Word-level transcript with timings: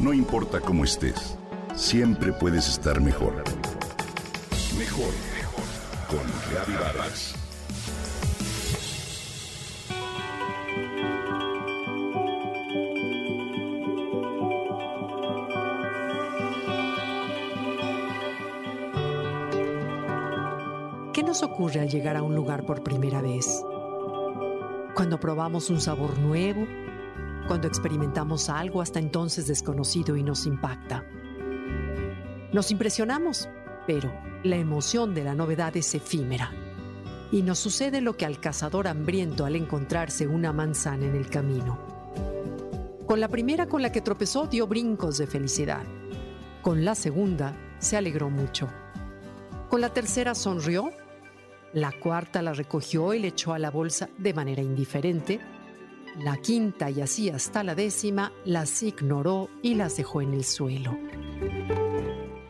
No 0.00 0.14
importa 0.14 0.60
cómo 0.60 0.84
estés, 0.84 1.36
siempre 1.74 2.32
puedes 2.32 2.66
estar 2.68 3.02
mejor. 3.02 3.44
Mejor, 4.78 5.12
mejor. 5.34 5.64
Con 6.08 6.20
Reavivadas. 6.50 7.34
¿Qué 21.12 21.22
nos 21.22 21.42
ocurre 21.42 21.80
al 21.80 21.90
llegar 21.90 22.16
a 22.16 22.22
un 22.22 22.34
lugar 22.34 22.64
por 22.64 22.82
primera 22.82 23.20
vez? 23.20 23.62
Cuando 24.94 25.20
probamos 25.20 25.68
un 25.68 25.78
sabor 25.78 26.18
nuevo, 26.18 26.66
cuando 27.46 27.66
experimentamos 27.68 28.48
algo 28.48 28.82
hasta 28.82 28.98
entonces 28.98 29.46
desconocido 29.46 30.16
y 30.16 30.22
nos 30.22 30.46
impacta. 30.46 31.04
Nos 32.52 32.70
impresionamos, 32.70 33.48
pero 33.86 34.12
la 34.42 34.56
emoción 34.56 35.14
de 35.14 35.24
la 35.24 35.34
novedad 35.34 35.76
es 35.76 35.94
efímera. 35.94 36.52
Y 37.32 37.42
nos 37.42 37.58
sucede 37.58 38.00
lo 38.00 38.16
que 38.16 38.26
al 38.26 38.40
cazador 38.40 38.88
hambriento 38.88 39.44
al 39.44 39.54
encontrarse 39.54 40.26
una 40.26 40.52
manzana 40.52 41.06
en 41.06 41.14
el 41.14 41.28
camino. 41.28 41.78
Con 43.06 43.20
la 43.20 43.28
primera 43.28 43.66
con 43.66 43.82
la 43.82 43.92
que 43.92 44.00
tropezó 44.00 44.46
dio 44.46 44.66
brincos 44.66 45.18
de 45.18 45.26
felicidad. 45.26 45.84
Con 46.62 46.84
la 46.84 46.94
segunda 46.94 47.56
se 47.78 47.96
alegró 47.96 48.30
mucho. 48.30 48.68
Con 49.68 49.80
la 49.80 49.92
tercera 49.92 50.34
sonrió. 50.34 50.90
La 51.72 51.92
cuarta 51.92 52.42
la 52.42 52.52
recogió 52.52 53.14
y 53.14 53.20
le 53.20 53.28
echó 53.28 53.52
a 53.52 53.58
la 53.60 53.70
bolsa 53.70 54.08
de 54.18 54.34
manera 54.34 54.62
indiferente 54.62 55.40
la 56.22 56.36
quinta 56.36 56.90
y 56.90 57.00
así 57.00 57.30
hasta 57.30 57.64
la 57.64 57.74
décima 57.74 58.32
las 58.44 58.82
ignoró 58.82 59.48
y 59.62 59.74
las 59.74 59.96
dejó 59.96 60.20
en 60.20 60.34
el 60.34 60.44
suelo. 60.44 60.96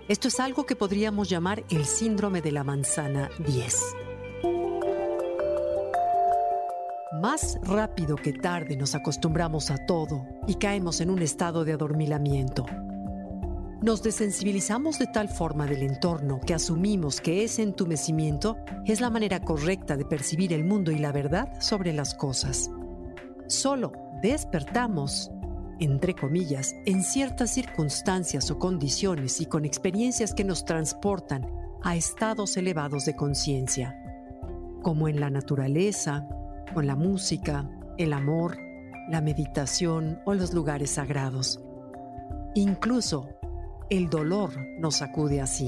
Esto 0.09 0.29
es 0.29 0.41
algo 0.41 0.67
que 0.67 0.75
podríamos 0.75 1.29
llamar 1.29 1.65
el 1.71 1.85
síndrome 1.85 2.43
de 2.43 2.51
la 2.51 2.65
manzana 2.65 3.31
10. 3.47 3.97
Más 7.21 7.59
rápido 7.63 8.17
que 8.17 8.33
tarde 8.33 8.77
nos 8.77 8.95
acostumbramos 8.95 9.71
a 9.71 9.87
todo 9.87 10.27
y 10.49 10.55
caemos 10.55 11.01
en 11.01 11.11
un 11.11 11.23
estado 11.23 11.65
de 11.65 11.75
adormilamiento. 11.75 12.67
Nos 13.83 14.03
desensibilizamos 14.03 14.99
de 14.99 15.07
tal 15.07 15.29
forma 15.29 15.67
del 15.67 15.83
entorno 15.83 16.41
que 16.41 16.55
asumimos 16.55 17.21
que 17.21 17.45
ese 17.45 17.63
entumecimiento 17.63 18.59
es 18.85 19.01
la 19.01 19.11
manera 19.11 19.41
correcta 19.41 19.97
de 19.97 20.05
percibir 20.05 20.53
el 20.53 20.65
mundo 20.65 20.91
y 20.91 20.99
la 20.99 21.13
verdad 21.13 21.49
sobre 21.61 21.93
las 21.93 22.15
cosas. 22.15 22.71
Solo 23.51 23.91
despertamos, 24.23 25.29
entre 25.81 26.15
comillas, 26.15 26.73
en 26.87 27.03
ciertas 27.03 27.51
circunstancias 27.51 28.49
o 28.53 28.61
condiciones 28.61 29.41
y 29.41 29.47
con 29.47 29.65
experiencias 29.65 30.35
que 30.35 30.45
nos 30.45 30.65
transportan 30.65 31.51
a 31.83 31.97
estados 31.97 32.57
elevados 32.57 33.07
de 33.07 33.17
conciencia, 33.17 34.01
como 34.83 35.09
en 35.09 35.19
la 35.19 35.31
naturaleza, 35.31 36.29
con 36.73 36.87
la 36.87 36.95
música, 36.95 37.69
el 37.99 38.13
amor, 38.13 38.57
la 39.09 39.21
meditación 39.21 40.21
o 40.27 40.35
los 40.35 40.55
lugares 40.55 40.91
sagrados. 40.91 41.61
Incluso 42.55 43.31
el 43.91 44.09
dolor 44.09 44.53
nos 44.79 45.03
acude 45.03 45.41
así. 45.41 45.67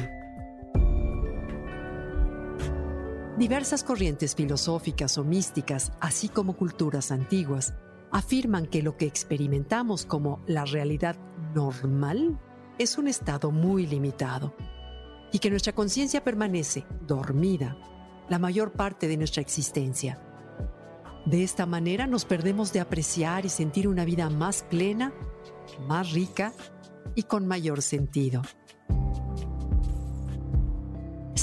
Diversas 3.39 3.83
corrientes 3.83 4.35
filosóficas 4.35 5.17
o 5.17 5.25
místicas, 5.25 5.93
así 6.01 6.29
como 6.29 6.55
culturas 6.55 7.11
antiguas, 7.11 7.73
afirman 8.11 8.67
que 8.67 8.83
lo 8.83 8.99
que 8.99 9.07
experimentamos 9.07 10.05
como 10.05 10.43
la 10.47 10.67
realidad 10.67 11.17
normal 11.55 12.39
es 12.79 12.99
un 12.99 13.09
estado 13.09 13.51
muy 13.51 13.87
limitado 13.87 14.55
y 15.33 15.39
que 15.39 15.49
nuestra 15.49 15.73
conciencia 15.73 16.23
permanece 16.23 16.85
dormida 17.07 17.79
la 18.29 18.39
mayor 18.39 18.73
parte 18.73 19.09
de 19.09 19.17
nuestra 19.17 19.41
existencia. 19.41 20.21
De 21.25 21.43
esta 21.43 21.65
manera 21.65 22.07
nos 22.07 22.27
perdemos 22.27 22.71
de 22.75 22.81
apreciar 22.81 23.47
y 23.47 23.49
sentir 23.49 23.89
una 23.89 24.05
vida 24.05 24.29
más 24.29 24.63
plena, 24.65 25.11
más 25.89 26.13
rica 26.13 26.53
y 27.15 27.23
con 27.23 27.47
mayor 27.47 27.81
sentido. 27.81 28.43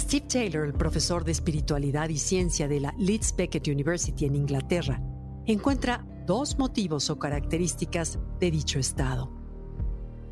Steve 0.10 0.26
Taylor, 0.26 0.66
el 0.66 0.74
profesor 0.74 1.24
de 1.24 1.32
espiritualidad 1.32 2.10
y 2.10 2.18
ciencia 2.18 2.68
de 2.68 2.80
la 2.80 2.96
Leeds 2.98 3.36
Beckett 3.38 3.68
University 3.68 4.26
en 4.26 4.34
Inglaterra, 4.34 5.00
encuentra 5.46 6.04
dos 6.26 6.58
motivos 6.58 7.12
o 7.12 7.20
características 7.20 8.18
de 8.40 8.50
dicho 8.50 8.80
estado. 8.80 9.32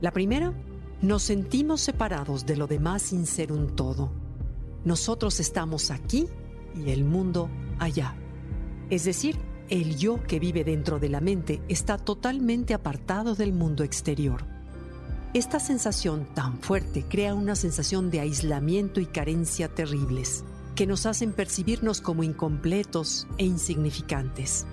La 0.01 0.09
primera, 0.09 0.51
nos 1.03 1.21
sentimos 1.21 1.81
separados 1.81 2.47
de 2.47 2.57
lo 2.57 2.65
demás 2.65 3.03
sin 3.03 3.27
ser 3.27 3.51
un 3.51 3.75
todo. 3.75 4.11
Nosotros 4.83 5.39
estamos 5.39 5.91
aquí 5.91 6.25
y 6.73 6.89
el 6.89 7.05
mundo 7.05 7.47
allá. 7.77 8.15
Es 8.89 9.03
decir, 9.03 9.38
el 9.69 9.95
yo 9.95 10.23
que 10.23 10.39
vive 10.39 10.63
dentro 10.63 10.97
de 10.97 11.09
la 11.09 11.21
mente 11.21 11.61
está 11.67 11.99
totalmente 11.99 12.73
apartado 12.73 13.35
del 13.35 13.53
mundo 13.53 13.83
exterior. 13.83 14.56
Esta 15.33 15.59
sensación 15.59 16.25
tan 16.33 16.57
fuerte 16.61 17.03
crea 17.07 17.35
una 17.35 17.55
sensación 17.55 18.09
de 18.09 18.21
aislamiento 18.21 19.01
y 19.01 19.05
carencia 19.05 19.67
terribles, 19.67 20.45
que 20.73 20.88
nos 20.88 21.05
hacen 21.05 21.33
percibirnos 21.33 21.99
como 21.99 22.23
incompletos 22.23 23.27
e 23.38 23.43
insignificantes, 23.43 24.65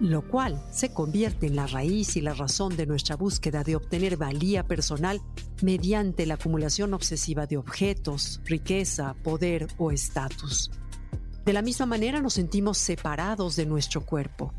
lo 0.00 0.22
cual 0.22 0.60
se 0.72 0.92
convierte 0.92 1.46
en 1.46 1.54
la 1.54 1.68
raíz 1.68 2.16
y 2.16 2.20
la 2.20 2.34
razón 2.34 2.76
de 2.76 2.86
nuestra 2.86 3.14
búsqueda 3.14 3.62
de 3.62 3.76
obtener 3.76 4.16
valía 4.16 4.66
personal 4.66 5.22
mediante 5.62 6.26
la 6.26 6.34
acumulación 6.34 6.92
obsesiva 6.92 7.46
de 7.46 7.56
objetos, 7.56 8.40
riqueza, 8.44 9.14
poder 9.22 9.68
o 9.78 9.92
estatus. 9.92 10.72
De 11.44 11.52
la 11.52 11.62
misma 11.62 11.86
manera 11.86 12.20
nos 12.20 12.34
sentimos 12.34 12.78
separados 12.78 13.54
de 13.54 13.66
nuestro 13.66 14.04
cuerpo. 14.04 14.52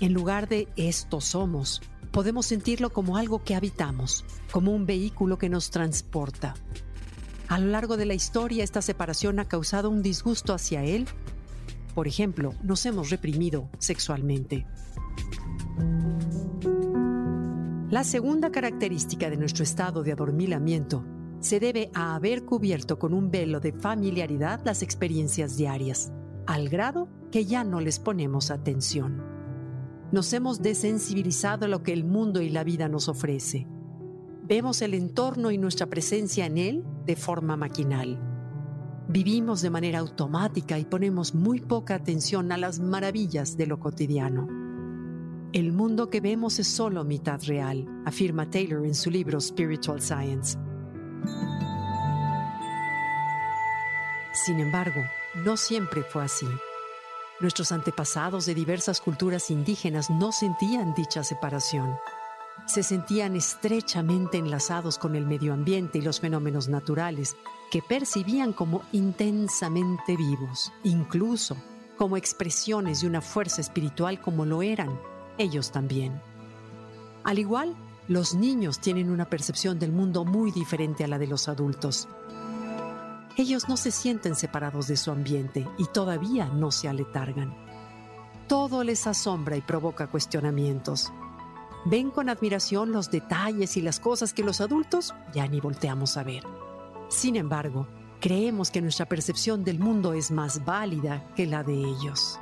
En 0.00 0.14
lugar 0.14 0.48
de 0.48 0.68
esto 0.76 1.20
somos, 1.20 1.82
podemos 2.10 2.46
sentirlo 2.46 2.90
como 2.90 3.16
algo 3.16 3.42
que 3.44 3.54
habitamos, 3.54 4.24
como 4.50 4.72
un 4.72 4.86
vehículo 4.86 5.38
que 5.38 5.48
nos 5.48 5.70
transporta. 5.70 6.54
A 7.48 7.58
lo 7.58 7.68
largo 7.68 7.96
de 7.96 8.06
la 8.06 8.14
historia 8.14 8.64
esta 8.64 8.82
separación 8.82 9.38
ha 9.38 9.46
causado 9.46 9.88
un 9.90 10.02
disgusto 10.02 10.52
hacia 10.52 10.84
él. 10.84 11.06
Por 11.94 12.06
ejemplo, 12.06 12.54
nos 12.62 12.84
hemos 12.86 13.10
reprimido 13.10 13.70
sexualmente. 13.78 14.66
La 17.90 18.04
segunda 18.04 18.50
característica 18.50 19.30
de 19.30 19.38
nuestro 19.38 19.64
estado 19.64 20.02
de 20.02 20.12
adormilamiento 20.12 21.04
se 21.40 21.58
debe 21.58 21.90
a 21.94 22.14
haber 22.14 22.44
cubierto 22.44 22.98
con 22.98 23.14
un 23.14 23.30
velo 23.30 23.60
de 23.60 23.72
familiaridad 23.72 24.60
las 24.64 24.82
experiencias 24.82 25.56
diarias, 25.56 26.12
al 26.46 26.68
grado 26.68 27.08
que 27.30 27.46
ya 27.46 27.64
no 27.64 27.80
les 27.80 27.98
ponemos 27.98 28.50
atención. 28.50 29.37
Nos 30.10 30.32
hemos 30.32 30.62
desensibilizado 30.62 31.66
a 31.66 31.68
lo 31.68 31.82
que 31.82 31.92
el 31.92 32.04
mundo 32.04 32.40
y 32.40 32.48
la 32.48 32.64
vida 32.64 32.88
nos 32.88 33.08
ofrece. 33.08 33.66
Vemos 34.44 34.80
el 34.80 34.94
entorno 34.94 35.50
y 35.50 35.58
nuestra 35.58 35.86
presencia 35.86 36.46
en 36.46 36.56
él 36.56 36.84
de 37.04 37.14
forma 37.14 37.56
maquinal. 37.58 38.18
Vivimos 39.08 39.60
de 39.60 39.68
manera 39.68 39.98
automática 39.98 40.78
y 40.78 40.86
ponemos 40.86 41.34
muy 41.34 41.60
poca 41.60 41.94
atención 41.94 42.52
a 42.52 42.56
las 42.56 42.80
maravillas 42.80 43.58
de 43.58 43.66
lo 43.66 43.78
cotidiano. 43.78 44.48
El 45.52 45.72
mundo 45.72 46.08
que 46.08 46.20
vemos 46.20 46.58
es 46.58 46.68
solo 46.68 47.04
mitad 47.04 47.40
real, 47.46 47.86
afirma 48.06 48.50
Taylor 48.50 48.86
en 48.86 48.94
su 48.94 49.10
libro 49.10 49.40
Spiritual 49.40 50.00
Science. 50.00 50.58
Sin 54.32 54.60
embargo, 54.60 55.00
no 55.44 55.56
siempre 55.56 56.02
fue 56.02 56.24
así. 56.24 56.46
Nuestros 57.40 57.70
antepasados 57.70 58.46
de 58.46 58.54
diversas 58.54 59.00
culturas 59.00 59.50
indígenas 59.50 60.10
no 60.10 60.32
sentían 60.32 60.92
dicha 60.94 61.22
separación. 61.22 61.96
Se 62.66 62.82
sentían 62.82 63.36
estrechamente 63.36 64.38
enlazados 64.38 64.98
con 64.98 65.14
el 65.14 65.24
medio 65.24 65.52
ambiente 65.52 65.98
y 65.98 66.00
los 66.02 66.18
fenómenos 66.18 66.68
naturales 66.68 67.36
que 67.70 67.80
percibían 67.80 68.52
como 68.52 68.82
intensamente 68.90 70.16
vivos, 70.16 70.72
incluso 70.82 71.56
como 71.96 72.16
expresiones 72.16 73.02
de 73.02 73.06
una 73.06 73.20
fuerza 73.20 73.60
espiritual 73.60 74.20
como 74.20 74.44
lo 74.44 74.62
eran 74.62 74.98
ellos 75.38 75.70
también. 75.70 76.20
Al 77.22 77.38
igual, 77.38 77.76
los 78.08 78.34
niños 78.34 78.80
tienen 78.80 79.10
una 79.10 79.30
percepción 79.30 79.78
del 79.78 79.92
mundo 79.92 80.24
muy 80.24 80.50
diferente 80.50 81.04
a 81.04 81.08
la 81.08 81.18
de 81.18 81.28
los 81.28 81.46
adultos. 81.46 82.08
Ellos 83.38 83.68
no 83.68 83.76
se 83.76 83.92
sienten 83.92 84.34
separados 84.34 84.88
de 84.88 84.96
su 84.96 85.12
ambiente 85.12 85.64
y 85.78 85.84
todavía 85.84 86.46
no 86.46 86.72
se 86.72 86.88
aletargan. 86.88 87.54
Todo 88.48 88.82
les 88.82 89.06
asombra 89.06 89.56
y 89.56 89.60
provoca 89.60 90.08
cuestionamientos. 90.08 91.12
Ven 91.84 92.10
con 92.10 92.30
admiración 92.30 92.90
los 92.90 93.12
detalles 93.12 93.76
y 93.76 93.80
las 93.80 94.00
cosas 94.00 94.34
que 94.34 94.42
los 94.42 94.60
adultos 94.60 95.14
ya 95.32 95.46
ni 95.46 95.60
volteamos 95.60 96.16
a 96.16 96.24
ver. 96.24 96.42
Sin 97.10 97.36
embargo, 97.36 97.86
creemos 98.20 98.72
que 98.72 98.82
nuestra 98.82 99.06
percepción 99.06 99.62
del 99.62 99.78
mundo 99.78 100.14
es 100.14 100.32
más 100.32 100.64
válida 100.64 101.32
que 101.36 101.46
la 101.46 101.62
de 101.62 101.74
ellos. 101.74 102.40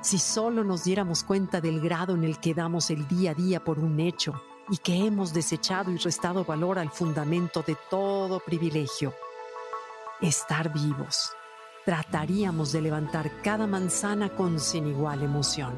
Si 0.00 0.20
solo 0.20 0.62
nos 0.62 0.84
diéramos 0.84 1.24
cuenta 1.24 1.60
del 1.60 1.80
grado 1.80 2.14
en 2.14 2.22
el 2.22 2.38
que 2.38 2.54
damos 2.54 2.88
el 2.90 3.08
día 3.08 3.32
a 3.32 3.34
día 3.34 3.64
por 3.64 3.80
un 3.80 3.98
hecho 3.98 4.40
y 4.70 4.76
que 4.76 5.04
hemos 5.04 5.34
desechado 5.34 5.90
y 5.90 5.96
restado 5.96 6.44
valor 6.44 6.78
al 6.78 6.90
fundamento 6.90 7.64
de 7.66 7.76
todo 7.90 8.38
privilegio, 8.38 9.12
estar 10.22 10.72
vivos. 10.72 11.32
Trataríamos 11.84 12.72
de 12.72 12.80
levantar 12.80 13.30
cada 13.42 13.66
manzana 13.66 14.30
con 14.30 14.60
sin 14.60 14.86
igual 14.86 15.22
emoción. 15.22 15.74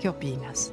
¿Qué 0.00 0.08
opinas? 0.08 0.72